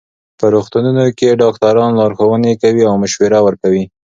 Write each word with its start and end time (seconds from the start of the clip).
په 0.39 0.45
روغتونونو 0.55 1.03
کې 1.17 1.37
ډاکټران 1.41 1.91
لارښوونې 1.99 2.53
کوي 2.61 2.83
او 2.89 2.95
مشوره 3.03 3.39
ورکوي. 3.47 3.83